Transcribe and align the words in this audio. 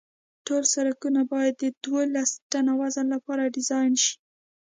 ټول 0.45 0.63
سرکونه 0.73 1.21
باید 1.31 1.53
د 1.57 1.65
دولس 1.85 2.29
ټنه 2.51 2.73
وزن 2.81 3.05
لپاره 3.15 3.53
ډیزاین 3.55 3.93
شي 4.03 4.13